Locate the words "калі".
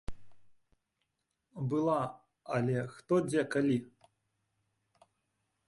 3.57-3.77